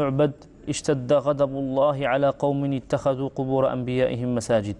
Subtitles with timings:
[0.00, 0.32] يعبد
[0.68, 4.76] اشتد غضب الله على قوم اتخذوا قبور أنبيائهم مساجد.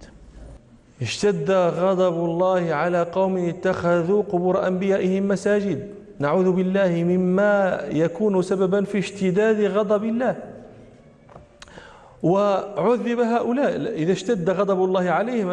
[1.02, 5.80] اشتد غضب الله على قوم اتخذوا قبور أنبيائهم مساجد.
[6.19, 10.37] نعوذ بالله مما يكون سببا في اشتداد غضب الله.
[12.23, 13.77] وعذب هؤلاء.
[13.77, 15.50] إذا اشتد غضب الله عليهم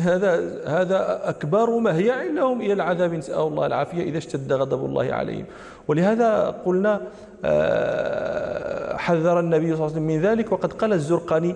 [0.00, 5.44] هذا هذا أكبر مهيع لهم إلى العذاب نسأل الله العافية إذا اشتد غضب الله عليهم.
[5.88, 7.00] ولهذا قلنا
[7.44, 10.52] آه، حذر النبي صلى الله عليه وسلم من ذلك.
[10.52, 11.54] وقد قال الزرقاني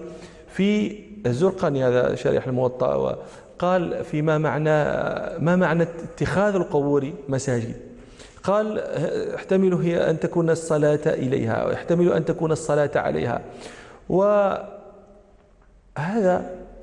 [0.48, 3.18] في الزرقاني هذا شارح الموطأ
[3.58, 4.84] قال فيما معنى
[5.44, 7.74] ما معنى اتخاذ القبور مساجد.
[8.44, 8.78] قال
[9.34, 13.40] احتمل هي أن تكون الصلاة إليها ويحتمل أن تكون الصلاة عليها.
[14.10, 14.66] وهذا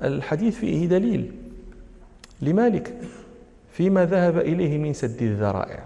[0.02, 1.32] الحديث فيه دليل
[2.42, 2.94] لمالك
[3.72, 5.84] فيما ذهب إليه من سد الذرائع.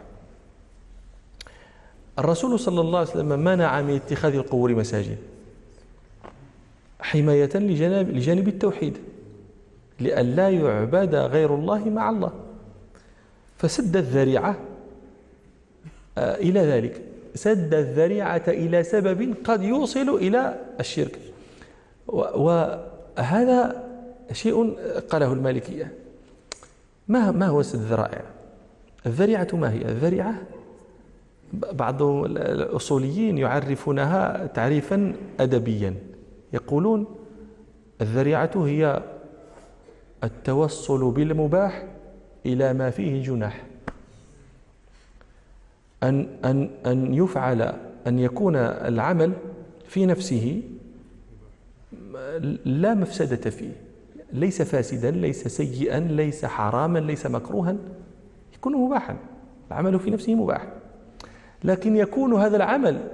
[2.18, 5.16] الرسول صلى الله عليه وسلم منع من اتخاذ القبور مساجد
[7.00, 8.98] حماية لجانب, لجانب التوحيد
[10.00, 12.32] لئلا يعبد غير الله مع الله.
[13.58, 14.56] فسد الذريعة
[16.18, 17.02] آه، إلى ذلك.
[17.34, 21.31] سد الذريعة إلى سبب قد يوصل إلى الشرك.
[22.12, 23.84] وهذا
[24.32, 24.76] شيء
[25.10, 25.92] قاله المالكية.
[27.08, 28.22] ما ما هو الذرائع؟
[29.06, 30.34] الذريعة ما هي؟ الذريعة
[31.52, 35.94] بعض الأصوليين يعرفونها تعريفا أدبيا.
[36.52, 37.06] يقولون
[38.00, 39.02] الذريعة هي
[40.24, 41.86] التوصل بالمباح
[42.46, 43.64] إلى ما فيه جناح.
[46.02, 47.74] أن أن أن يفعل
[48.06, 49.32] أن يكون العمل
[49.86, 50.62] في نفسه
[52.64, 53.72] لا مفسدة فيه.
[54.32, 57.76] ليس فاسدا ليس سيئا ليس حراما ليس مكروها.
[58.54, 59.16] يكون مباحا.
[59.70, 60.68] العمل في نفسه مباح.
[61.64, 63.08] لكن يكون هذا العمل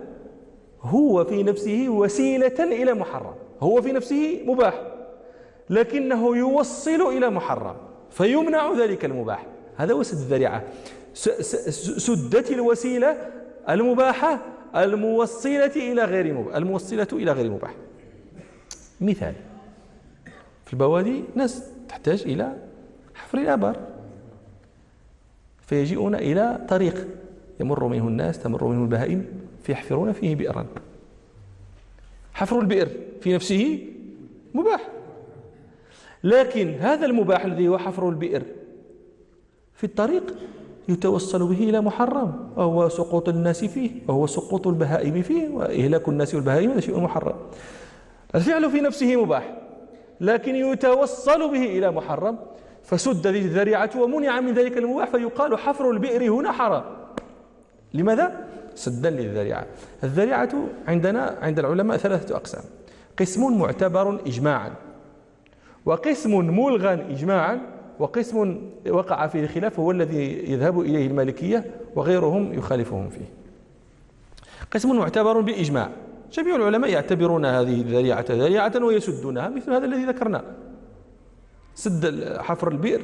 [0.82, 3.34] هو في نفسه وسيلة إلى محرم.
[3.60, 4.82] هو في نفسه مباح.
[5.70, 7.76] لكنه يوصل إلى محرم.
[8.10, 9.47] فيمنع ذلك المباح.
[9.76, 10.64] هذا هو سد الذريعة.
[11.14, 13.16] سدت الوسيلة
[13.68, 14.41] المباحة
[14.76, 16.56] الموصلة إلى غير مباح.
[16.56, 17.74] الموصلة إلى غير مباح.
[19.00, 19.34] مثال.
[20.66, 22.56] في البوادي ناس تحتاج إلى
[23.14, 23.76] حفر الآبار.
[25.66, 27.06] فيجيئون إلى طريق
[27.60, 29.26] يمر منه الناس تمر منه البهائم
[29.62, 30.66] فيحفرون فيه بئرا.
[32.34, 32.88] حفر البئر
[33.20, 33.86] في نفسه
[34.54, 34.88] مباح.
[36.25, 38.42] لكن هذا المباح الذي هو حفر البئر
[39.75, 40.34] في الطريق
[40.88, 46.70] يتوصل به إلى محرم وهو سقوط الناس فيه وهو سقوط البهائم فيه وإهلاك الناس والبهائم
[46.70, 47.36] هذا شيء محرم.
[48.34, 49.55] الفعل في نفسه مباح
[50.21, 52.39] لكن يتوصل به إلى محرم
[52.83, 56.84] فسد الذريعة ومنع من ذلك المباح فيقال حفر البئر هنا حرام.
[57.94, 59.66] لماذا؟ سدا للذريعة.
[60.05, 60.49] الذريعة
[60.89, 62.62] عندنا عند العلماء ثلاثة أقسام.
[63.19, 64.72] قسم معتبر إجماعا
[65.87, 67.60] وقسم ملغى إجماعا
[67.99, 71.65] وقسم وقع فيه الخلاف هو الذي يذهب إليه المالكية
[71.95, 73.28] وغيرهم يخالفهم فيه.
[74.72, 75.91] قسم معتبر بالإجماع
[76.33, 80.43] جميع العلماء يعتبرون هذه الذريعة ذريعة ويسدونها مثل هذا الذي ذكرناه
[81.75, 83.00] سد حفر البئر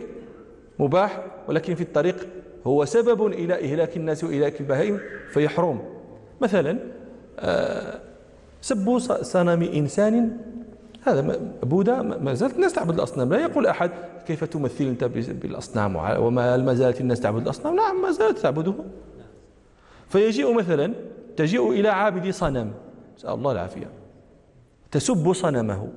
[0.79, 2.29] مباح ولكن في الطريق
[2.67, 5.83] هو سبب إلى إهلاك الناس وإهلاك البهائم فيحرم
[6.41, 6.79] مثلا
[7.39, 8.01] آه،
[8.61, 10.37] سب صنم إنسان.
[11.03, 13.33] هذا بوذا ما زالت الناس تعبد الأصنام.
[13.33, 13.91] لا يقول أحد
[14.27, 18.75] كيف تمثل أنت بالأصنام؟ وما ما زالت الناس تعبد الأصنام؟ نعم ما زالت تعبده.
[20.09, 20.95] فيجيء مثلا
[21.37, 22.73] تجيء إلى عابد صنم.
[23.16, 23.91] نسأل الله العافية.
[24.91, 25.88] تسب صنمه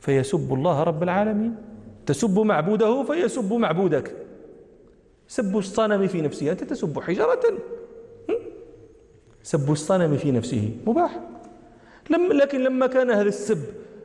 [0.00, 1.56] فيسب الله رب العالمين.
[2.06, 4.16] تسب معبوده فيسب معبودك.
[5.28, 7.40] سب الصنم في نفسه أنت تسب حجرة
[9.42, 11.20] سب الصنم في نفسه مباح.
[12.10, 13.58] لم لكن لما كان هذا السب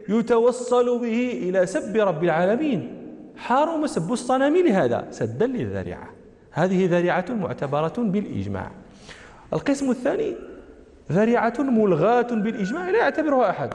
[0.09, 2.79] يتوصل به إلى سب رب العالمين
[3.37, 5.07] حرم سب الصنم لهذا.
[5.11, 6.09] سدا للذريعة.
[6.51, 8.71] هذه ذريعة معتبرة بالإجماع.
[9.53, 10.35] القسم الثاني
[11.11, 13.73] ذريعة ملغاة بالإجماع لا يعتبرها أحد.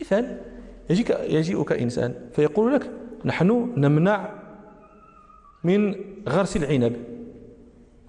[0.00, 0.40] مثال
[0.90, 2.90] يجيك يجيئك إنسان فيقول لك
[3.24, 4.28] نحن نمنع
[5.64, 5.94] من
[6.28, 6.96] غرس العنب.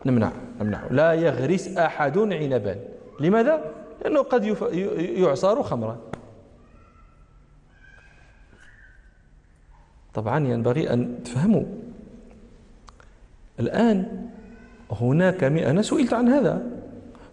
[0.05, 0.31] نمنع
[0.61, 0.81] نمنع.
[0.91, 2.75] لا يغرس أحد عنبا.
[3.19, 3.71] لماذا؟
[4.01, 4.43] لأنه قد
[5.17, 5.97] يعصر خمرا.
[10.13, 11.63] طبعا ينبغي أن تفهموا.
[13.59, 14.29] الآن
[14.91, 16.76] هناك أنا سئلت عن هذا.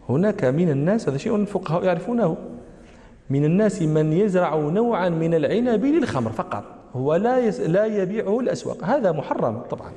[0.09, 2.37] هناك من الناس هذا شيء الفقهاء يعرفونه.
[3.31, 6.65] من الناس من يزرع نوعا من العنب للخمر فقط.
[6.95, 8.85] هو لا لا يبيعه الأسواق.
[8.85, 9.93] هذا محرم طبعا.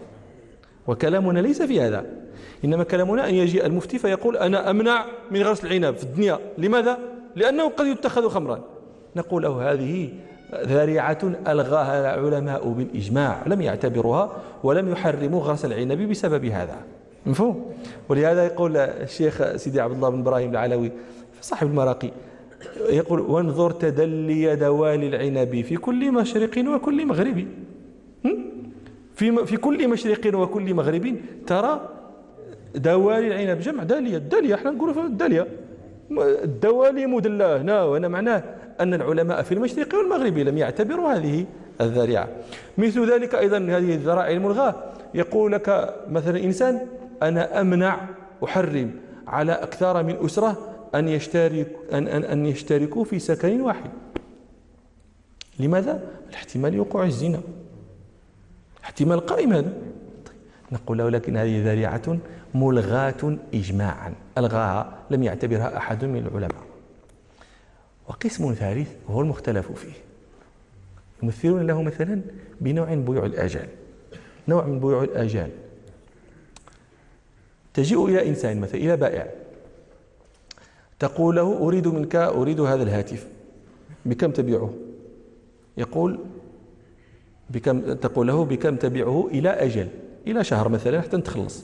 [0.87, 2.05] وكلامنا ليس في هذا.
[2.65, 6.39] إنما كلامنا أن يجي المفتي فيقول أنا أمنع من غرس العنب في الدنيا.
[6.57, 6.97] لماذا؟
[7.35, 8.59] لأنه قد يتخذ خمرا.
[9.15, 10.09] نقول له هذه
[10.55, 11.17] ذريعة
[11.47, 13.43] ألغاها العلماء بالإجماع.
[13.47, 14.31] لم يعتبروها
[14.63, 16.75] ولم يحرموا غرس العنب بسبب هذا.
[17.27, 17.71] مفهوم.
[18.09, 20.91] ولهذا يقول الشيخ سيدي عبد الله بن إبراهيم العلوي
[21.41, 22.11] صاحب المراقي
[22.89, 27.47] يقول وانظر تدلي دوالي العنب في كل مشرق وكل مغرب.
[29.15, 31.15] في في كل مشرق وكل مغرب
[31.47, 31.89] ترى
[32.75, 34.17] دوالي العنب جمع دالية.
[34.17, 35.47] الدالية إحنا نقولوا الدالية
[36.43, 37.61] الدوالي مدلة.
[37.61, 38.43] هنا وهنا معناه
[38.79, 41.45] أن العلماء في المشرق والمغرب لم يعتبروا هذه
[41.81, 42.27] الذريعة.
[42.77, 44.75] مثل ذلك أيضا هذه الذرائع الملغاة.
[45.13, 46.79] يقول لك مثلا إنسان
[47.23, 48.09] أنا أمنع
[48.43, 48.91] أحرم
[49.27, 53.89] على أكثر من أسرة أن, يشترك أن, أن, أن يشتركوا في سكن واحد.
[55.59, 57.41] لماذا؟ الاحتمال يوقع الزنا.
[58.83, 59.73] احتمال قائم هذا.
[60.25, 60.35] طيب.
[60.71, 62.17] نقول له لكن هذه ذريعة
[62.55, 64.13] ملغاة إجماعا.
[64.37, 66.63] ألغاها لم يعتبرها أحد من العلماء.
[68.07, 69.93] وقسم ثالث وهو المختلف فيه.
[71.23, 72.21] يمثلون له مثلا
[72.61, 73.67] بنوع بيوع الآجال.
[74.47, 75.49] نوع من بيوع الآجال.
[77.77, 79.27] تجيء إلى إنسان مثلا إلى بائع.
[80.99, 83.27] تقول له أريد منك أريد هذا الهاتف.
[84.05, 84.73] بكم تبيعه؟
[85.77, 86.19] يقول
[87.49, 89.87] بكم تقول له بكم تبيعه إلى أجل
[90.27, 91.63] إلى شهر مثلا حتى تخلص.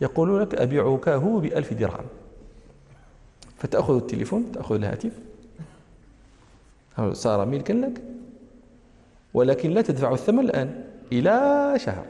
[0.00, 2.06] يقول لك أبيعك هو بألف درهم.
[3.58, 5.12] فتأخذ التليفون تأخذ الهاتف.
[7.12, 8.02] صار ملكا لك؟
[9.34, 12.04] ولكن لا تدفع الثمن الآن إلى شهر.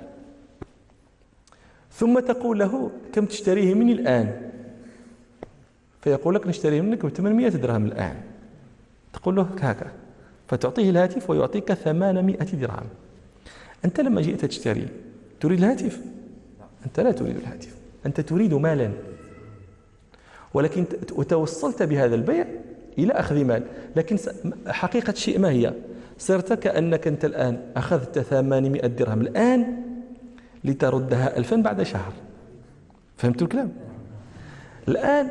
[1.94, 4.50] ثم تقول له كم تشتريه مني الآن؟
[6.00, 8.16] فيقول لك نشتريه منك ب 800 درهم الآن.
[9.12, 9.86] تقول له هكا
[10.48, 12.86] فتعطيه الهاتف ويعطيك 800 درهم.
[13.84, 14.88] أنت لما جئت تشتري
[15.40, 16.00] تريد الهاتف؟
[16.86, 17.74] أنت لا تريد الهاتف.
[18.06, 18.90] أنت تريد مالا.
[20.54, 22.46] ولكن وتوصلت بهذا البيع
[22.98, 23.62] إلى أخذ مال.
[23.96, 24.18] لكن
[24.66, 25.74] حقيقة الشيء ما هي؟
[26.18, 29.83] صرت كأنك أنت الآن أخذت 800 درهم الآن
[30.64, 32.12] لتردها ألفا بعد شهر.
[33.16, 33.72] فهمت الكلام؟
[34.88, 35.28] الآن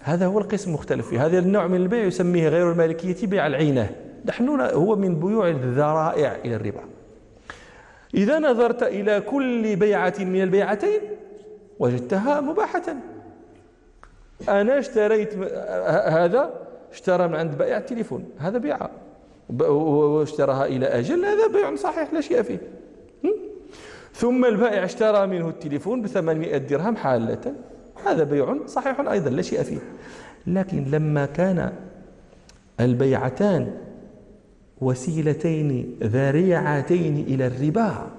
[0.00, 1.08] هذا هو القسم المختلف.
[1.08, 3.90] فيه هذا النوع من البيع يسميه غير المالكية بيع العينة.
[4.24, 6.80] نحن هو من بيوع الذرائع إلى الربا.
[8.14, 11.00] إذا نظرت إلى كل بيعة من البيعتين
[11.78, 12.82] وجدتها مباحة.
[14.48, 15.34] أنا اشتريت
[16.08, 16.50] هذا
[16.92, 18.24] اشترى من عند بائع التليفون.
[18.38, 18.90] هذا بيعة.
[19.60, 22.58] واشتراها إلى أجل هذا بيع صحيح لا شيء فيه.
[24.14, 27.54] ثم البائع اشترى منه التليفون ب 800 درهم حالة.
[28.06, 29.78] هذا بيع صحيح أيضا لا شيء فيه.
[30.46, 31.72] لكن لما كان
[32.80, 33.74] البيعتان
[34.80, 38.10] وسيلتين ذريعتين إلى الربا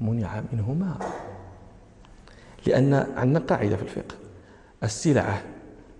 [0.00, 0.98] منع منهما.
[2.66, 4.14] لأن عندنا قاعدة في الفقه.
[4.82, 5.42] السلعة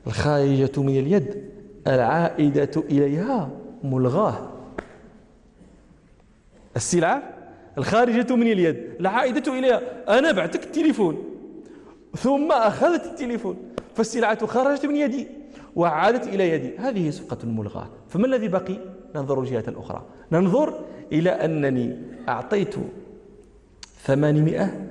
[0.06, 1.50] الخارجة من اليد
[1.86, 3.50] العائدة إليها
[3.84, 4.48] ملغاة.
[6.76, 7.35] السلعة
[7.78, 9.80] الخارجة من اليد العائدة إليها.
[10.18, 11.24] أنا بعتك التليفون.
[12.16, 13.56] ثم أخذت التليفون
[13.94, 15.26] فالسلعة خرجت من يدي
[15.76, 16.78] وعادت إلى يدي.
[16.78, 18.78] هذه صفقة ملغاة فما الذي بقي؟
[19.16, 20.02] ننظر الجهة الأخرى.
[20.32, 20.74] ننظر
[21.12, 21.96] إلى أنني
[22.28, 22.74] أعطيت
[24.04, 24.86] ثمانمائة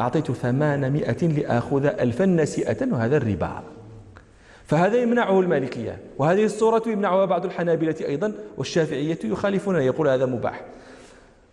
[0.00, 3.62] أعطيت ثمانمائة لآخذ ألفا نسيئة وهذا الربا.
[4.66, 10.64] فهذا يمنعه المالكية وهذه الصورة يمنعها بعض الحنابلة أيضا والشافعية يخالفون يقول هذا مباح.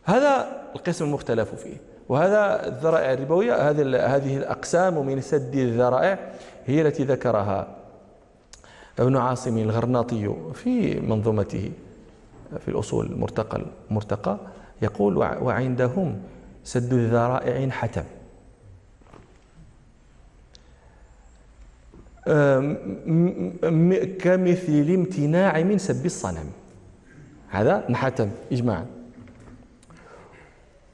[0.04, 1.78] هذا القسم المختلف فيه.
[2.10, 6.20] وهذا الذرائع الربوية هذه هذه الأقسام من سد الذرائع
[6.66, 7.68] هي التي ذكرها
[9.00, 11.72] ابن عاصم الغرناطي في منظومته
[12.60, 14.38] في الأصول المرتقى المرتقى
[14.82, 16.22] يقول وعندهم
[16.64, 18.04] سد الذرائع حتم.
[24.20, 26.50] كمثل الامتناع من سب الصنم.
[27.50, 29.01] هذا نحتم إجماعا.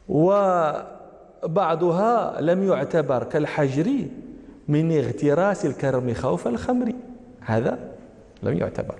[0.10, 2.02] وبعضها
[2.42, 3.92] لم يعتبر كالحجر
[4.68, 6.94] من اغتراس الكرم خوف الخمر.
[7.42, 7.80] هذا
[8.44, 8.96] لم يعتبر.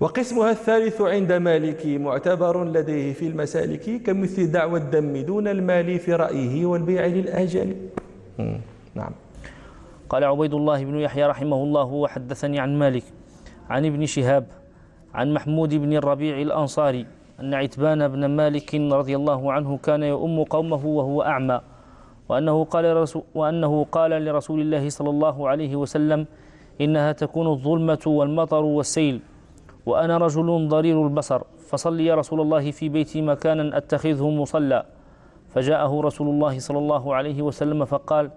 [0.00, 6.66] وقسمها الثالث عند مالك معتبر لديه في المسالك كمثل دعوى الدم دون المال في رأيه
[6.66, 7.76] والبيع للآجال
[8.94, 9.12] نعم.
[10.08, 13.02] قال عبيد الله بن يحيى رحمه الله وحدثني عن مالك
[13.70, 14.46] عن ابن شهاب
[15.14, 17.06] عن محمود بن الربيع الأنصاري
[17.40, 21.60] أن عتبان بن مالك رضي الله عنه كان يؤم قومه وهو أعمى
[22.28, 26.26] وأنه قال, وأنه قال لرسول الله صلى الله عليه وسلم
[26.80, 29.20] إنها تكون الظلمة والمطر والسيل
[29.86, 34.84] وأنا رجل ضرير البصر فصل يا رسول الله في بيتي مكانا أتخذه مصلى.
[35.48, 38.30] فجاءه رسول الله صلى الله عليه وسلم فقال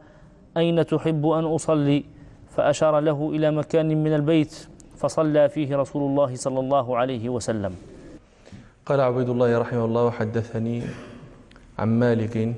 [0.58, 2.06] أين تحب أن أصلي؟
[2.50, 7.97] فأشار له إلى مكان من البيت فصلى فيه رسول الله صلى الله عليه وسلم.
[8.88, 10.82] قال عبيد الله رحمه الله حدثني
[11.80, 12.56] عن مالك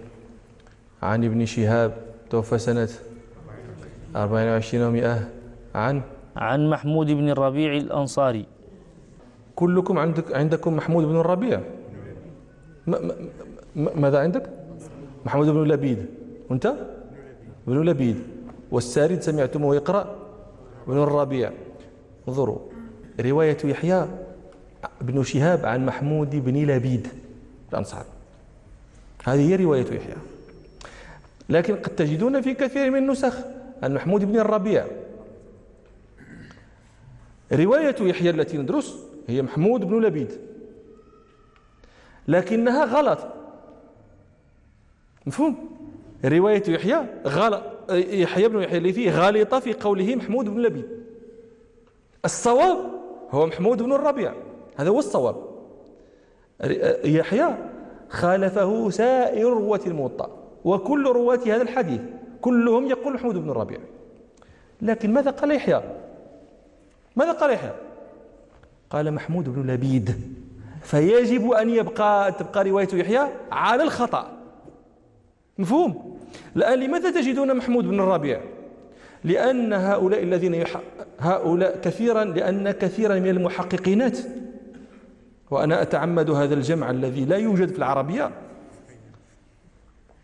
[1.01, 1.91] عن ابن شهاب
[2.29, 2.89] توفى سنة
[4.15, 5.29] 24 ومئة
[5.75, 6.01] عن
[6.37, 8.45] عن محمود بن الربيع الأنصاري.
[9.55, 11.61] كلكم عندك عندكم محمود بن الربيع.
[13.75, 14.49] ماذا عندك؟
[15.25, 16.05] محمود بن لبيد.
[16.49, 16.73] وأنت؟
[17.67, 18.17] بن لبيد.
[18.71, 20.15] والسارد سمعتموه يقرأ
[20.87, 21.51] بن الربيع.
[22.27, 22.59] انظروا.
[23.19, 24.28] رواية يحيى.
[25.01, 27.07] بن شهاب عن محمود بن لبيد
[27.71, 28.05] الأنصار.
[29.23, 30.15] هذه هي رواية يحيى.
[31.49, 33.33] لكن قد تجدون في كثير من النسخ
[33.83, 34.85] عن محمود بن الربيع.
[37.51, 38.95] رواية يحيى التي ندرس
[39.27, 40.31] هي محمود بن لبيد.
[42.27, 43.19] لكنها غلط.
[45.25, 45.69] مفهوم؟
[46.25, 50.85] رواية يحيى غلط يحيى بن يحيى الليثي غالطة في قوله محمود بن لبيد.
[52.25, 52.77] الصواب
[53.31, 54.33] هو محمود بن الربيع.
[54.79, 55.35] هذا هو الصواب.
[57.03, 57.55] يحيى
[58.09, 60.29] خالفه سائر رواة الموطأ
[60.65, 62.01] وكل رواة هذا الحديث
[62.41, 63.79] كلهم يقول محمود بن الربيع
[64.81, 65.81] لكن ماذا قال يحيى؟
[67.15, 67.71] ماذا قال يحيى؟
[68.89, 70.15] قال محمود بن لبيد
[70.81, 74.31] فيجب أن يبقى تبقى رواية يحيى على الخطأ.
[75.57, 76.17] مفهوم؟
[76.55, 78.41] الآن لماذا تجدون محمود بن الربيع
[79.23, 80.79] لأن هؤلاء الذين يح...
[81.19, 84.17] هؤلاء كثيرا لأن كثيرا من المحققينات
[85.51, 88.31] وأنا أتعمد هذا الجمع الذي لا يوجد في العربية.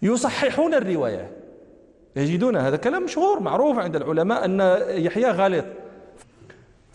[0.01, 1.32] يصححون الرواية.
[2.15, 5.65] يجدون هذا كلام مشهور معروف عند العلماء أن يحيى غالط.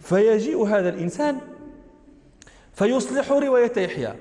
[0.03, 1.39] فيجيء هذا الإنسان
[2.73, 4.15] فيصلح رواية يحيى.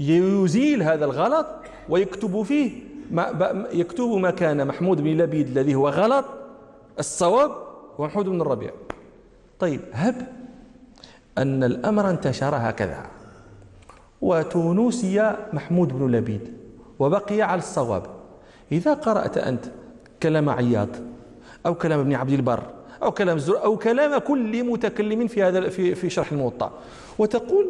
[0.00, 1.46] يزيل هذا الغلط
[1.88, 2.70] ويكتب فيه
[3.10, 6.24] ما يكتب ما كان محمود بن لبيد الذي هو غلط.
[6.98, 7.50] الصواب
[8.00, 8.70] هو محمود بن الربيع.
[9.58, 10.26] طيب هب
[11.38, 13.06] أن الأمر انتشر هكذا.
[14.22, 16.52] وتونسي محمود بن لبيد
[16.98, 18.02] وبقي على الصواب.
[18.72, 19.64] إذا قرأت أنت
[20.22, 20.88] كلام عياض
[21.66, 22.62] أو كلام ابن عبد البر
[23.02, 26.72] أو كلام الزر أو كلام كل متكلم في هذا في في شرح الموطأ
[27.18, 27.66] وتقول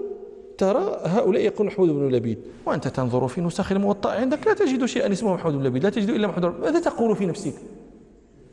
[0.59, 5.12] ترى هؤلاء يقول محمود بن لبيد وأنت تنظر في نسخ الموطأ عندك لا تجد شيئا
[5.12, 7.54] اسمه محمود بن لبيد لا تجد إلا محمود ماذا تقول في نفسك؟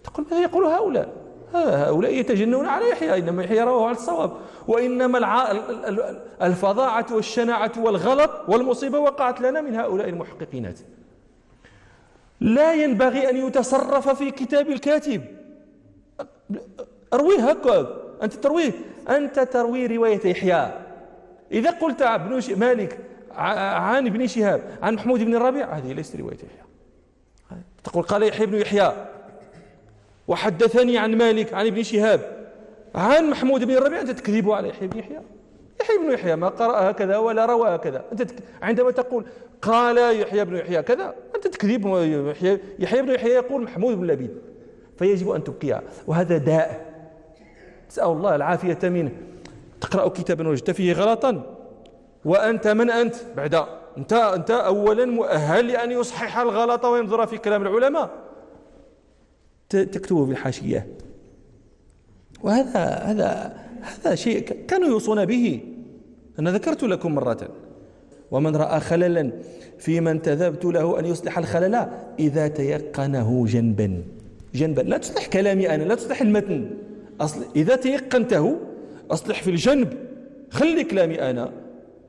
[0.03, 1.13] تقول ماذا يقول هؤلاء؟
[1.53, 4.31] هؤلاء يتجنون على يحيى إنما يحيى رواه على الصواب.
[4.67, 5.17] وإنما
[6.41, 10.79] الفظاعة والشناعة والغلط والمصيبة وقعت لنا من هؤلاء المحققينات
[12.41, 15.21] لا ينبغي أن يتصرف في كتاب الكاتب.
[17.13, 18.71] أرويه هكذا أنت ترويه.
[19.09, 20.71] أنت تروي رواية يحيى
[21.51, 22.99] إذا قلت ابن مالك
[23.35, 26.65] عن ابن شهاب عن محمود بن الربيع هذه ليست رواية يحيى
[27.83, 28.93] تقول قال يحيى بن يحيى
[30.29, 32.49] وحدثني عن مالك عن ابن شهاب.
[32.95, 35.19] عن محمود بن الربيع أنت تكذب على يحيى بن يحيى؟
[35.81, 38.05] يحيى بن يحيى ما قرأ هكذا ولا روى هكذا.
[38.11, 38.35] أنت تك...
[38.61, 39.25] عندما تقول
[39.61, 41.87] قال يحيى بن يحيى كذا أنت تكذب
[42.29, 44.37] يحيى, يحيى بن يحيى يقول محمود بن لبيد.
[44.99, 46.85] فيجب أن تبقيها وهذا داء.
[47.89, 49.11] نسأل الله العافية منه.
[49.81, 51.43] تقرأ كتابا وجدت فيه غلطا.
[52.25, 53.65] وأنت من أنت؟ بعد
[53.97, 58.09] أنت أنت أولا مؤهل لأن يصحح الغلط وينظر في كلام العلماء.
[59.69, 60.87] تكتبه في الحاشية.
[62.43, 65.61] وهذا هذا هذا شيء كانوا يوصون به.
[66.39, 67.49] أنا ذكرت لكم مرة.
[68.31, 69.31] ومن رأى خللا
[69.77, 74.03] في من تذبت له أن يصلح الخلل إذا تيقنه جنبا.
[74.53, 74.81] جنبا.
[74.81, 76.77] لا تصلح كلامي أنا لا تصلح المتن.
[77.21, 78.59] أصل إذا تيقنته
[79.11, 79.93] أصلح في الجنب.
[80.51, 81.51] خلي كلامي أنا.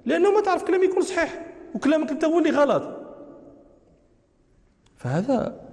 [0.06, 2.96] لأنه ما تعرف كلامي يكون صحيح وكلامك أنت هو اللي غلط.
[4.96, 5.69] فهذا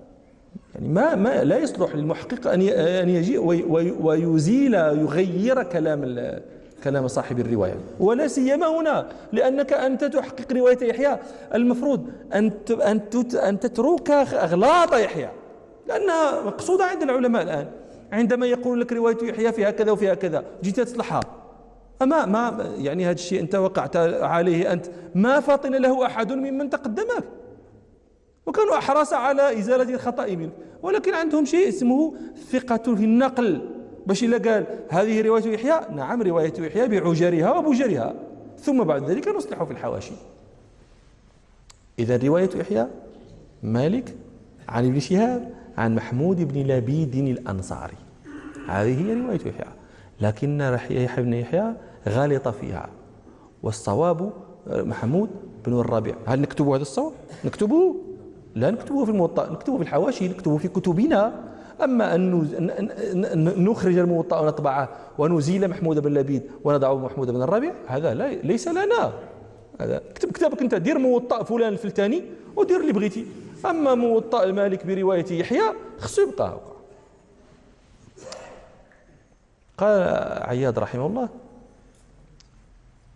[0.78, 3.42] يعني ما ما لا يصلح للمحقق أن أن يجيء
[4.02, 6.18] ويزيل يغير كلام
[6.84, 7.76] كلام صاحب الرواية.
[8.00, 11.18] ولا سيما هنا لأنك أنت تحقق رواية يحيى.
[11.54, 13.02] المفروض أن أن
[13.34, 15.30] أن تترك أغلاط يحيى
[15.88, 17.68] لأنها مقصودة عند العلماء الآن.
[18.12, 21.22] عندما يقول لك رواية يحيى فيها كذا وفيها كذا جيت تصلحها.
[22.02, 27.24] أما ما يعني هذا الشيء أنت وقعت عليه أنت ما فطن له أحد ممن تقدمك
[28.48, 30.52] وكانوا أحرص على إزالة الخطأ منه.
[30.84, 32.14] ولكن عندهم شيء اسمه
[32.52, 33.70] ثقة في النقل.
[34.06, 38.14] باش إلا قال هذه رواية يحيى؟ نعم رواية يحيى بعجرها وبجرها.
[38.60, 40.14] ثم بعد ذلك نصلح في الحواشي.
[42.00, 42.88] إذا رواية يحيى
[43.64, 44.16] مالك
[44.70, 47.98] عن ابن شهاب عن محمود بن لبيد الأنصاري.
[48.68, 49.74] هذه هي رواية يحيى.
[50.22, 51.74] لكن يحيى بن يحيى
[52.08, 52.90] غالط فيها.
[53.64, 54.34] والصواب
[54.68, 55.30] محمود
[55.66, 56.16] بن الربيع.
[56.26, 57.14] هل نكتب هذا الصواب؟
[57.46, 57.96] نكتبه.
[58.58, 61.44] لا نكتبه في الموطأ نكتبه في الحواشي نكتبه في كتبنا.
[61.84, 68.34] أما أن نخرج الموطأ ونطبعه ونزيل محمود بن لبيد ونضع محمود بن الربيع هذا لا
[68.34, 69.14] ليس لنا.
[69.82, 72.24] هذا اكتب كتابك أنت دير موطأ فلان الفلتاني
[72.56, 73.26] ودير اللي بغيتي.
[73.66, 76.58] أما موطأ المالك برواية يحيى خصو يبقى
[79.78, 80.02] قال
[80.50, 81.30] عياض رحمه الله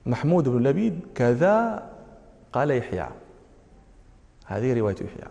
[0.05, 1.89] محمود بن لبيد كذا
[2.53, 3.07] قال يحيى.
[4.57, 5.27] هذه رواية يحيى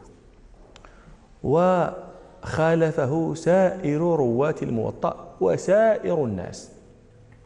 [1.43, 6.71] وخالفه سائر رواة الموطأ وسائر الناس.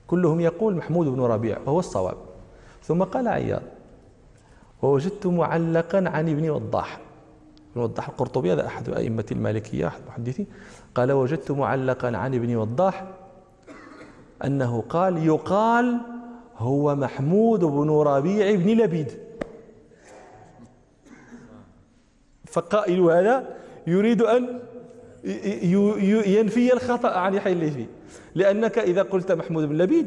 [0.06, 2.16] كلهم يقول محمود بن ربيع وهو الصواب.
[2.82, 3.62] ثم قال عياض
[4.82, 7.00] ووجدت معلقا عن ابن وضاح.
[7.72, 10.46] ابن وضاح القرطبي هذا أحد أئمة المالكية أحد المحدثين
[10.94, 13.04] قال وجدت معلقا عن ابن وضاح
[14.44, 16.00] أنه قال يقال
[16.58, 19.23] هو محمود بن ربيع بن لبيد.
[22.54, 23.36] فقائل هذا
[23.86, 24.42] يريد أن
[26.26, 27.86] ينفي الخطأ عن يحيى الليثي.
[28.34, 30.06] لأنك إذا قلت محمود بن لبيد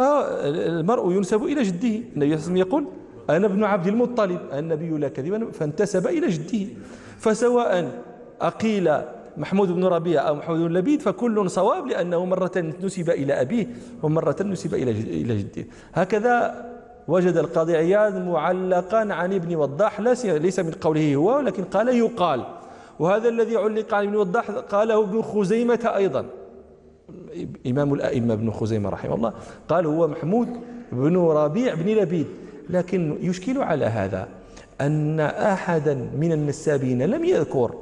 [0.00, 0.48] آه،
[0.80, 1.88] المرء ينسب إلى جده.
[1.88, 2.84] النبي صلى الله عليه وسلم يقول
[3.30, 4.40] أنا ابن عبد المطلب.
[4.52, 6.66] النبي لا كذبا فانتسب إلى جده.
[7.18, 8.02] فسواء
[8.40, 8.86] أقيل
[9.36, 13.66] محمود بن ربيع أو محمود بن لبيد فكل صواب لأنه مرة نسب إلى أبيه
[14.02, 15.64] ومرة نسب إلى جده.
[15.94, 16.34] هكذا
[17.08, 22.44] وجد القاضي عياض معلقا عن ابن وضاح ليس من قوله هو ولكن قال يقال.
[22.98, 26.26] وهذا الذي علق عن ابن وضاح قاله ابن خزيمة أيضا.
[27.66, 29.32] إمام الأئمة ابن خزيمة رحمه الله
[29.68, 30.48] قال هو محمود
[30.92, 32.26] بن ربيع بن لبيد.
[32.70, 34.28] لكن يشكل على هذا
[34.80, 37.74] أن أحدا من النسابين لم يذكر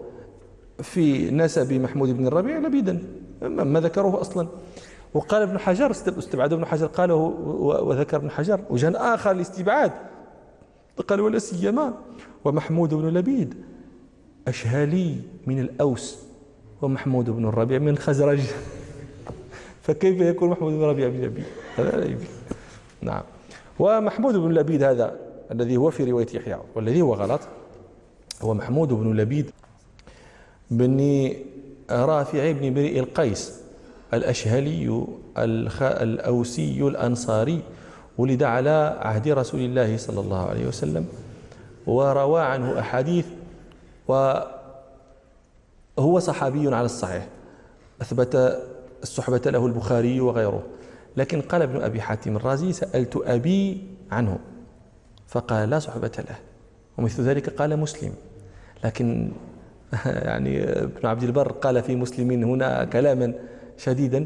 [0.83, 3.03] في نسب محمود بن الربيع لبيدا
[3.43, 4.47] ما ذكروه أصلا.
[5.15, 9.93] وقال ابن حجر استبعد ابن حجر قاله وذكر ابن حجر وجه آخر الاستبعاد.
[11.09, 11.95] قال ولا سيما.
[12.47, 13.55] ومحمود بن لبيد
[14.49, 16.19] أشهالي من الأوس
[16.83, 18.41] ومحمود بن الربيع من الخزرج
[19.83, 21.45] فكيف يكون محمود بن الربيع بن لبيد؟
[21.77, 22.27] هذا لا يمكن
[23.03, 23.23] نعم.
[23.79, 25.17] ومحمود بن لبيد هذا
[25.51, 27.41] الذي هو في رواية يحيى والذي هو غلط.
[28.43, 29.51] هو محمود بن لبيد
[30.71, 31.31] بن
[31.91, 33.61] رافع بن بريء القيس.
[34.15, 35.07] الأشهلي
[35.83, 37.63] الأوسي الأنصاري
[38.19, 41.07] ولد على عهد رسول الله صلى الله عليه وسلم
[41.87, 43.27] وروى عنه أحاديث
[44.09, 44.49] وهو
[46.19, 47.27] صحابي على الصحيح.
[48.03, 48.63] أثبت
[49.03, 50.63] الصحبة له البخاري وغيره.
[51.17, 54.39] لكن قال ابن أبي حاتم الرازي سألت أبي عنه
[55.29, 56.37] فقال لا صحبة له.
[56.99, 58.13] ومثل ذلك قال مسلم.
[58.85, 59.33] لكن
[60.07, 63.33] يعني ابن عبد البر قال في مسلم هنا كلاما.
[63.79, 64.25] شديدا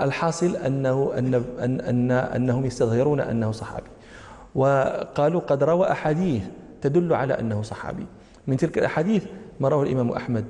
[0.00, 3.88] الحاصل أنه أن أن أن أنهم يستظهرون أنه صحابي.
[4.54, 6.42] وقالوا قد روى أحاديث
[6.82, 8.06] تدل على أنه صحابي.
[8.46, 9.24] من تلك الأحاديث
[9.60, 10.44] ما رواه الإمام أحمد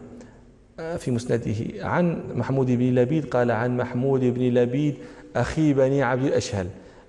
[0.81, 4.95] آه، في مسنده عن محمود بن لبيد قال عن محمود بن لبيد
[5.37, 6.67] أخي بني عبد الأشهل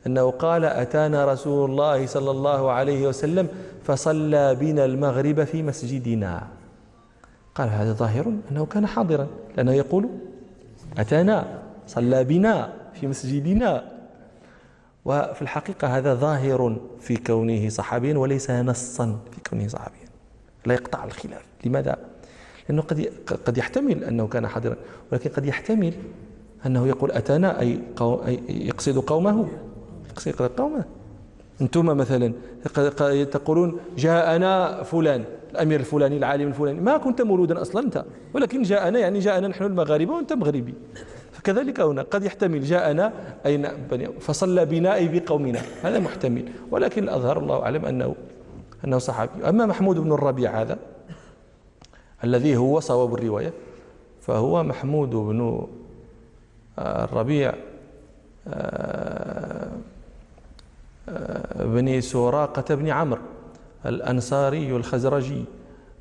[0.08, 3.48] أنه قال أتانا رسول الله صلى الله عليه وسلم
[3.84, 6.48] فصلى بنا المغرب في مسجدنا.
[7.56, 10.10] قال هذا ظاهر أنه كان حاضرا لأنه يقول
[10.98, 13.92] أتانا صلى بنا في مسجدنا.
[15.06, 20.08] وفي الحقيقة هذا ظاهر في كونه صحابيا وليس نصا في كونه صحابيا.
[20.66, 21.42] لا يقطع الخلاف.
[21.66, 21.98] لماذا؟
[22.70, 23.12] لأنه قد
[23.46, 24.76] قد يحتمل أنه كان حاضرا
[25.12, 25.94] ولكن قد يحتمل
[26.66, 27.80] أنه يقول أتانا أي,
[28.50, 29.48] يقصد قومه.
[30.10, 30.86] يقصد قومه.
[31.62, 32.34] أنتم مثلا
[33.32, 36.82] تقولون جاءنا فلان الأمير الفلاني العالم الفلاني.
[36.82, 38.06] ما كنت مولودا أصلا أنت.
[38.34, 40.74] ولكن جاءنا يعني جاءنا نحن المغاربة وأنت مغربي.
[41.32, 43.14] فكذلك هنا قد يحتمل جاءنا
[43.46, 43.72] أي
[44.20, 45.62] فصلى بنا أي بقومنا.
[45.84, 46.46] هذا محتمل.
[46.72, 48.16] ولكن الأظهر الله أعلم أنه
[48.86, 49.50] أنه صحابي.
[49.50, 50.78] أما محمود بن الربيع هذا
[52.24, 53.54] الذي هو صواب الرواية
[54.22, 55.68] فهو محمود بن
[56.80, 57.56] الربيع آه،
[58.48, 59.69] آه،
[61.60, 63.22] بن سراقة بن عمرو
[63.86, 65.46] الأنصاري الخزرجي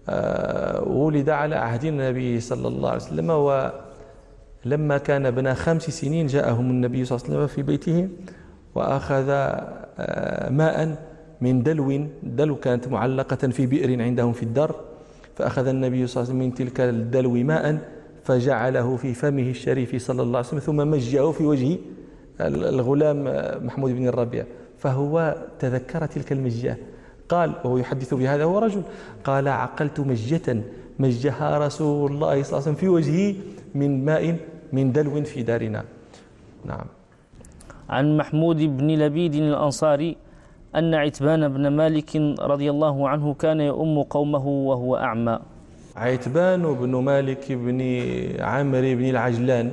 [0.09, 6.71] آه، ولد على عهد النبي صلى الله عليه وسلم ولما كان ابن خمس سنين جاءهم
[6.71, 8.09] النبي صلى الله عليه وسلم في بيته
[8.75, 11.09] وأخذ آه، ماء
[11.41, 14.75] من دلو دلو كانت معلقة في بئر عندهم في الدار
[15.37, 17.79] فأخذ النبي صلى الله عليه وسلم من تلك الدلو ماء
[18.25, 21.79] فجعله في فمه الشريف صلى الله عليه وسلم ثم مجه في وجه
[22.41, 23.25] الغلام
[23.67, 24.45] محمود بن الربيع.
[24.79, 26.77] فهو تذكر تلك المجه
[27.29, 28.83] قال وهو يحدث بهذا هو رجل.
[29.25, 30.63] قال عقلت مجة
[30.99, 33.35] مجها رسول الله صلى الله عليه وسلم في وجهه
[33.75, 34.37] من ماء
[34.73, 35.85] من دلو في دارنا.
[36.65, 36.87] نعم.
[37.89, 40.17] عن محمود بن لبيد الأنصاري
[40.77, 45.39] أن عتبان بن مالك رضي الله عنه كان يؤم قومه وهو أعمى.
[45.97, 47.81] عيتبان بن مالك بن
[48.41, 49.73] عمرو بن العجلان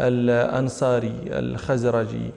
[0.00, 2.30] الأنصاري الخزرجي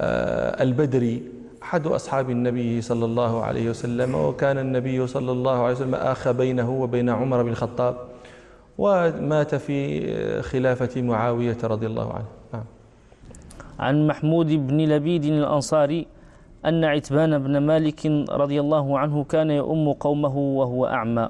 [0.00, 1.22] آه، البدري
[1.64, 6.70] أحد أصحاب النبي صلى الله عليه وسلم وكان النبي صلى الله عليه وسلم آخى بينه
[6.70, 7.96] وبين عمر بن الخطاب
[8.78, 12.24] ومات في خلافة معاوية رضي الله عنه.
[12.52, 12.64] نعم.
[13.78, 16.06] عن محمود بن لبيد الأنصاري
[16.66, 21.28] أن عتبان بن مالك رضي الله عنه كان يؤم قومه وهو أعمى.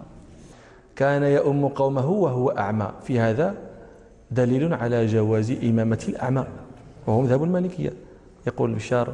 [0.97, 2.89] كان يؤم قومه وهو أعمى.
[3.03, 3.55] في هذا
[4.31, 6.45] دليل على جواز إمامة الأعمى
[7.07, 7.93] وهو مذهب المالكية.
[8.47, 9.13] يقول بشار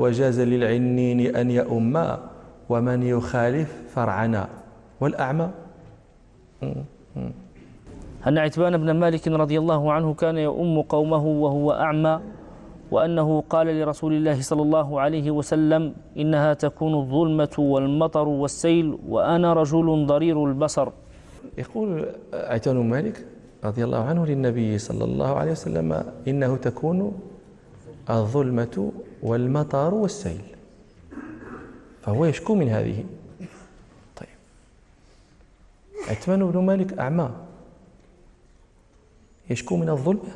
[0.00, 1.94] وجاز للعنين أن يؤم
[2.68, 4.48] ومن يخالف فرعنا
[5.00, 5.48] والأعمى.
[8.28, 12.20] أن عتبان بن مالك رضي الله عنه كان يؤم قومه وهو أعمى
[12.90, 20.06] وأنه قال لرسول الله صلى الله عليه وسلم إنها تكون الظلمة والمطر والسيل وأنا رجل
[20.06, 20.88] ضرير البصر.
[21.58, 23.26] يقول عتبان بن مالك
[23.64, 27.12] رضي الله عنه للنبي صلى الله عليه وسلم إنه تكون
[28.10, 28.92] الظلمة
[29.24, 30.56] والمطر والسيل.
[32.02, 33.04] فهو يشكو من هذه.
[34.16, 34.28] طيب.
[36.08, 37.30] عثمان بن مالك أعمى.
[39.50, 40.34] يشكو من الظلمة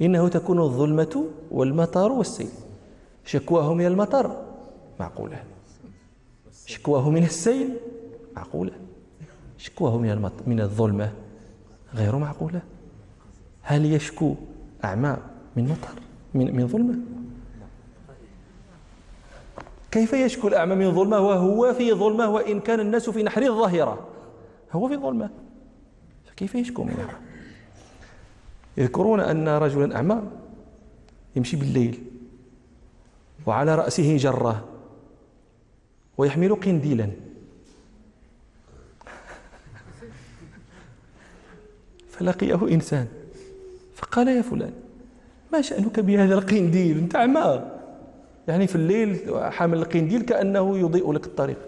[0.00, 2.50] إنه تكون الظلمة والمطر والسيل.
[3.24, 4.44] شكواه من المطر
[5.00, 5.44] معقولة.
[6.66, 7.76] شكواه من السيل؟
[8.36, 8.72] معقولة.
[9.58, 11.12] شكواه من من الظلمة؟
[11.94, 12.62] غير معقولة.
[13.62, 14.34] هل يشكو
[14.84, 15.16] أعمى
[15.56, 16.02] من مطر
[16.34, 16.98] من من ظلمة؟
[19.90, 24.08] كيف يشكو الأعمى من ظلمة وهو في ظلمة وإن كان الناس في نحر الظاهرة؟
[24.72, 25.30] هو في ظلمة.
[26.26, 27.20] فكيف يشكو منها
[28.76, 30.22] يذكرون أن رجلا أعمى
[31.36, 31.98] يمشي بالليل
[33.46, 34.68] وعلى رأسه جرة
[36.18, 37.10] ويحمل قنديلا.
[42.10, 43.08] فلقيه إنسان.
[44.00, 44.72] فقال يا فلان
[45.52, 47.64] ما شأنك بهذا القنديل أنت أعمى
[48.48, 49.20] يعني في الليل
[49.52, 51.58] حامل القنديل كأنه يضيء لك الطريق.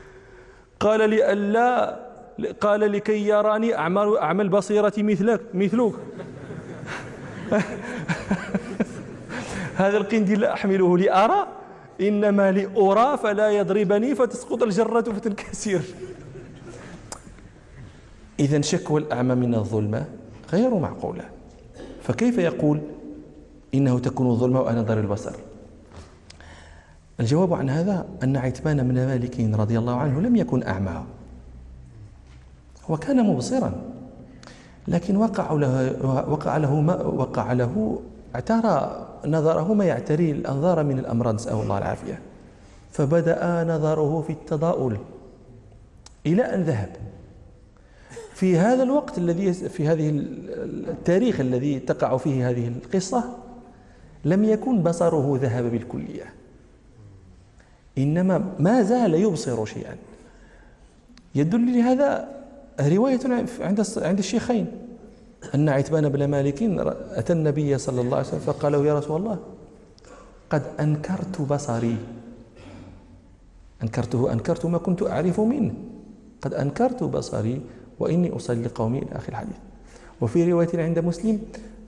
[0.80, 2.00] قال لي ألا
[2.60, 5.92] قال لكي يراني أعمل أعمل بصيرة مثلك مثلك.
[9.76, 11.46] هذا القنديل لا أحمله لأرى
[12.00, 15.80] إنما لأرى فلا يضربني فتسقط الجرة فتنكسر.
[18.40, 20.04] إذا شكوى الأعمى من الظلمة
[20.52, 21.35] غير معقولة.
[22.06, 22.80] فكيف يقول
[23.74, 25.32] إنه تكون الظلمة وأنا ضر البصر؟
[27.20, 31.04] الجواب عن هذا أن عتبان بن مالك رضي الله عنه لم يكن أعمى.
[32.88, 33.72] وكان مبصرا
[34.88, 38.00] لكن وقع له وقع له ما وقع له
[38.34, 42.18] اعترى نظره ما يعتري الأنظار من الأمراض نسأل الله العافية.
[42.92, 44.96] فبدأ نظره في التضاؤل
[46.26, 46.96] إلى أن ذهب.
[48.36, 50.08] في هذا الوقت الذي في هذه
[50.88, 53.24] التاريخ الذي تقع فيه هذه القصة
[54.24, 56.32] لم يكن بصره ذهب بالكلية.
[57.98, 59.96] إنما ما زال يبصر شيئا.
[61.34, 62.28] يدل لهذا
[62.80, 63.20] رواية
[63.60, 64.66] عند عند الشيخين.
[65.54, 66.62] أن عتبان بن مالك
[67.12, 69.38] أتى النبي صلى الله عليه وسلم فقال له يا رسول الله
[70.50, 71.96] قد أنكرت بصري.
[73.82, 75.74] أنكرته أنكرت ما كنت أعرف منه.
[76.42, 77.60] قد أنكرت بصري
[77.98, 79.56] وإني أصلي لقومي إلى آخر الحديث.
[80.20, 81.40] وفي رواية عند مسلم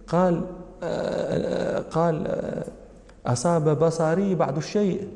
[0.07, 0.43] قال
[1.91, 2.45] قال
[3.27, 5.09] أصاب بصري بعض الشيء.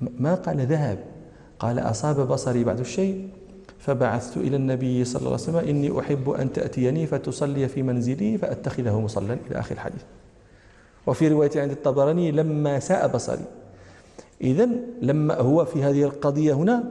[0.00, 0.98] ما قال ذهب؟
[1.58, 3.28] قال أصاب بصري بعض الشيء.
[3.78, 9.00] فبعثت إلى النبي صلى الله عليه وسلم إني أحب أن تأتيني فتصلي في منزلي فأتخذه
[9.00, 10.02] مصلى إلى آخر الحديث.
[11.06, 13.44] وفي رواية عند الطبراني لما ساء بصري.
[14.40, 14.68] إذا
[15.02, 16.84] لما هو في هذه القضية هنا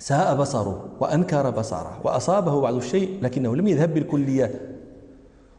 [0.00, 4.76] ساء بصره وأنكر بصره وأصابه بعض الشيء لكنه لم يذهب بالكلية.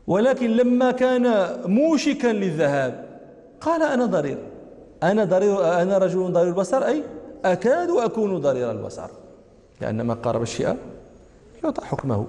[0.07, 3.05] ولكن لما كان موشكا للذهاب
[3.61, 4.37] قال أنا ضرير.
[5.03, 7.03] أنا ضرير أنا رجل ضرير البصر؟ أي
[7.45, 9.09] أكاد أكون ضرير البصر.
[9.81, 10.77] لأن ما قارب الشيء
[11.63, 12.25] يعطى حكمه.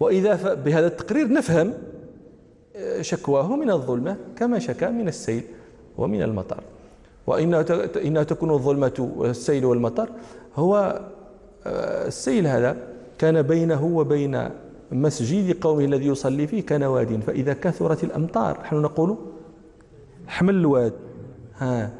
[0.00, 1.74] وإذا بهذا التقرير نفهم
[2.76, 5.42] آه، شكواه من الظلمة كما شكا من السيل
[5.98, 6.60] ومن المطر.
[7.26, 10.08] وإنها تكون الظلمة والسيل والمطر
[10.56, 11.00] هو
[11.66, 12.76] السيل هذا
[13.18, 14.48] كان بينه وبين
[14.92, 17.20] مسجد قومه الذي يصلي فيه كان واد.
[17.26, 19.18] فإذا كثرت الأمطار نحن نقول
[20.26, 20.92] حمل الواد.
[21.58, 21.90] ها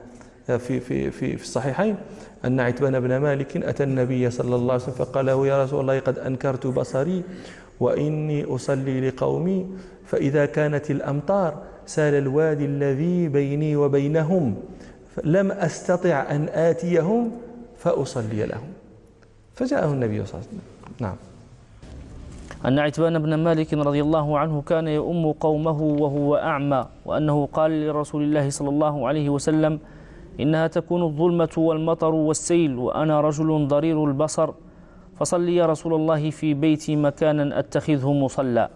[0.46, 1.96] في في في في الصحيحين
[2.44, 5.98] أن عتبان بن مالك أتى النبي صلى الله عليه وسلم فقال له يا رسول الله
[5.98, 7.22] قد أنكرت بصري
[7.81, 9.66] وإني أصلي لقومي.
[10.05, 14.55] فإذا كانت الأمطار سال الوادي الذي بيني وبينهم
[15.25, 17.31] لم أستطع أن آتيهم
[17.79, 18.68] فأصلي لهم.
[19.62, 20.61] فجاءه النبي صلى الله عليه وسلم.
[21.01, 21.16] نعم.
[22.66, 28.22] أن عتبان بن مالك رضي الله عنه كان يؤم قومه وهو أعمى وأنه قال لرسول
[28.22, 29.79] الله صلى الله عليه وسلم
[30.40, 34.51] إنها تكون الظلمة والمطر والسيل وأنا رجل ضرير البصر
[35.18, 38.68] فصل يا رسول الله في بيتي مكانا أتخذه مصلى.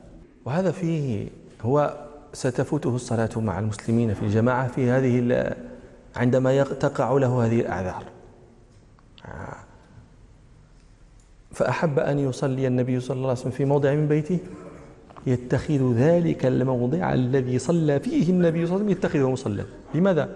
[0.44, 1.28] وهذا فيه
[1.62, 1.94] هو
[2.32, 5.54] ستفوته الصلاة مع المسلمين في الجماعة في هذه
[6.16, 8.02] عندما تقع له هذه الأعذار.
[11.56, 14.38] فأحب أن يصلي النبي صلى الله عليه وسلم في موضع من بيته؟
[15.26, 19.64] يتخذ ذلك الموضع الذي صلى فيه النبي صلى الله عليه وسلم يتخذه مصلى.
[19.94, 20.28] لماذا؟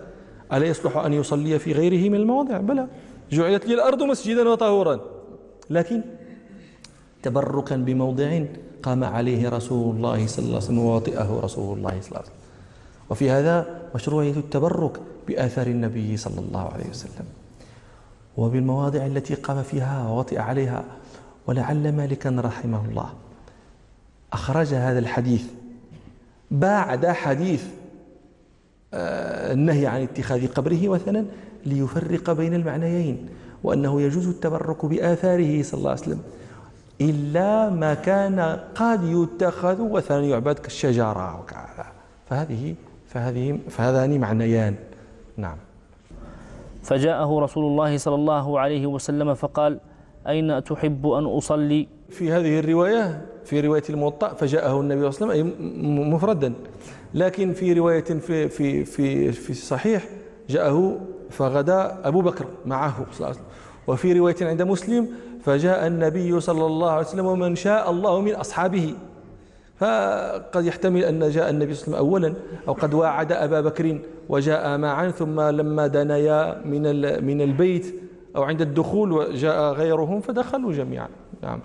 [0.52, 2.86] ألا يصلح أن يصلي في غيره من المواضع؟ بلى.
[3.32, 5.00] جعلت لي الأرض مسجدا وطهورا.
[5.70, 6.02] لكن
[7.22, 8.44] تبركا بموضع
[8.82, 12.40] قام عليه رسول الله صلى الله عليه وسلم ووطئه رسول الله صلى الله عليه وسلم.
[13.10, 17.26] وفي هذا مشروعية التبرك بآثار النبي صلى الله عليه وسلم.
[18.36, 20.84] وبالمواضع التي قام فيها ووطئ عليها
[21.46, 23.12] ولعل مالكا رحمه الله.
[24.32, 25.44] أخرج هذا الحديث
[26.50, 27.64] بعد حديث
[28.94, 31.24] آه، النهي عن اتخاذ قبره وثنا
[31.66, 33.28] ليفرق بين المعنيين
[33.62, 36.22] وأنه يجوز التبرك بآثاره صلى الله عليه وسلم
[37.00, 38.40] إلا ما كان
[38.74, 41.46] قد يتخذ وثنا يعبد كالشجرة
[42.30, 42.74] فهذه
[43.08, 44.74] فهذه فهذان معنيان.
[45.36, 45.56] نعم.
[46.82, 49.80] فجاءه رسول الله صلى الله عليه وسلم فقال
[50.28, 55.44] أين تحب أن أصلي؟ في هذه الرواية في رواية الموطأ فجاءه النبي صلى الله عليه
[55.44, 56.52] وسلم مفردا.
[57.14, 60.04] لكن في رواية في في في في الصحيح
[60.48, 63.46] جاءه فغدا أبو بكر معه صلى الله عليه وسلم.
[63.86, 65.08] وفي رواية عند مسلم
[65.44, 68.94] فجاء النبي صلى الله عليه وسلم ومن شاء الله من أصحابه.
[69.76, 72.34] فقد يحتمل أن جاء النبي صلى الله عليه وسلم أولا
[72.68, 76.82] أو قد واعد أبا بكر وجاء معا ثم لما دنيا من
[77.24, 77.94] من البيت
[78.36, 81.08] أو عند الدخول وجاء غيرهم فدخلوا جميعا.
[81.42, 81.60] نعم.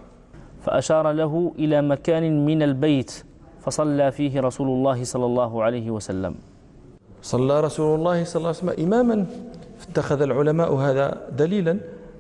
[0.62, 3.24] فأشار له إلى مكان من البيت
[3.62, 6.36] فصلى فيه رسول الله صلى الله عليه وسلم.
[7.22, 9.26] صلى رسول الله صلى الله عليه وسلم إماما.
[9.90, 11.78] اتخذ العلماء هذا دليلا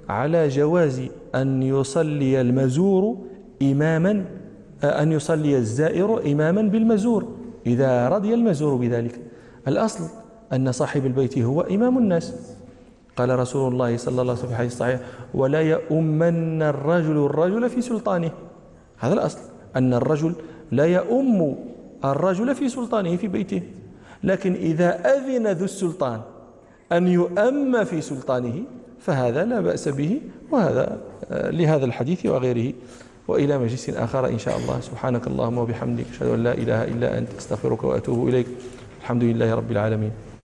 [0.10, 1.01] على جواز
[1.36, 3.17] أن يصلي المزور
[3.62, 4.25] إماما
[4.84, 7.25] أن يصلي الزائر إماما بالمزور
[7.65, 9.19] إذا رضي المزور بذلك.
[9.67, 10.03] الأصل
[10.53, 12.54] أن صاحب البيت هو إمام الناس.
[13.17, 14.99] قال رسول الله صلى الله عليه وسلم في الحديث الصحيح
[15.34, 18.32] ولا يؤمن الرجل الرجل في سلطانه.
[18.97, 19.39] هذا الأصل
[19.75, 20.36] أن الرجل
[20.71, 21.56] لا يؤم
[22.06, 23.62] الرجل في سلطانه في بيته.
[24.23, 26.21] لكن إذا أذن ذو السلطان
[26.91, 28.63] أن يؤم في سلطانه
[28.99, 30.97] فهذا لا بأس به وهذا
[31.32, 32.73] آه، لهذا الحديث وغيره.
[33.28, 34.80] وإلى مجلس آخر إن شاء الله.
[34.80, 38.47] سبحانك اللهم وبحمدك أشهد أن لا إله إلا أنت أستغفرك وأتوب إليك.
[39.01, 40.34] الحمد لله رب العالمين.